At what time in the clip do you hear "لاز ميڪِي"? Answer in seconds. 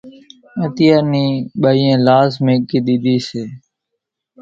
2.07-2.79